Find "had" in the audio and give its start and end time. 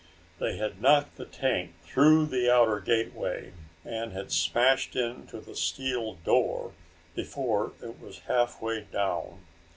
0.57-0.81, 4.13-4.31